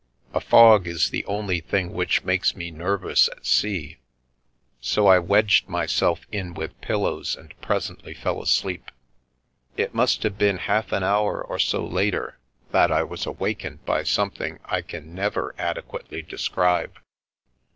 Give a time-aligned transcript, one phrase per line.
[0.33, 3.97] A fog is the only thing which makes me nervous at sea,
[4.79, 8.89] so I wedged myself in with pillows and presently fell asleep.
[9.77, 12.39] It must have been half an hour or so later
[12.71, 16.97] that I was awak ened by something I can never adequately describe.